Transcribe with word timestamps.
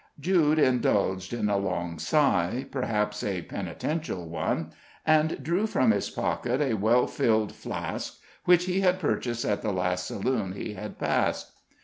Jude 0.19 0.57
indulged 0.57 1.31
in 1.31 1.47
a 1.47 1.57
long 1.59 1.99
sigh, 1.99 2.65
perhaps 2.71 3.23
a 3.23 3.43
penitential 3.43 4.27
one, 4.27 4.71
and 5.05 5.43
drew 5.43 5.67
from 5.67 5.91
his 5.91 6.09
pocket 6.09 6.59
a 6.59 6.73
well 6.73 7.05
filled 7.05 7.51
flask, 7.53 8.17
which 8.45 8.65
he 8.65 8.81
had 8.81 8.97
purchased 8.99 9.45
at 9.45 9.61
the 9.61 9.71
last 9.71 10.07
saloon 10.07 10.53
he 10.53 10.73
had 10.73 10.97
passed. 10.97 11.51